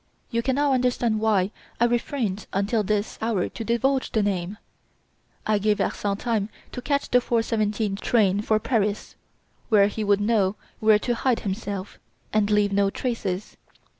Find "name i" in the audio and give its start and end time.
4.23-5.59